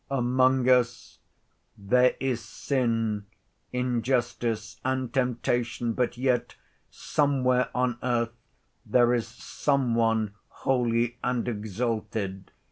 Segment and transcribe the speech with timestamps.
[0.09, 1.19] "Among us
[1.77, 3.27] there is sin,
[3.71, 6.55] injustice, and temptation, but yet,
[6.89, 8.31] somewhere on earth
[8.83, 12.51] there is some one holy and exalted.